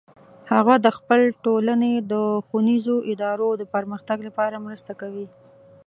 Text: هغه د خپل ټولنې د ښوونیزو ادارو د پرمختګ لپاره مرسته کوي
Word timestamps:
هغه 0.51 0.75
د 0.85 0.87
خپل 0.97 1.21
ټولنې 1.43 1.93
د 2.11 2.13
ښوونیزو 2.47 2.95
ادارو 3.11 3.49
د 3.57 3.63
پرمختګ 3.73 4.17
لپاره 4.27 4.63
مرسته 4.65 4.91
کوي 5.01 5.25